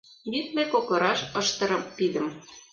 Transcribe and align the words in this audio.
Витле 0.31 0.63
кокыраш 0.73 1.19
ыштырым 1.39 1.83
пидым. 1.95 2.27